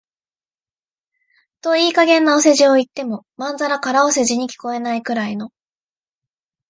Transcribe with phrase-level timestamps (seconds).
[1.61, 5.51] といい加減なお世辞を言っても、まんざら空お世辞に聞こえないくらいの、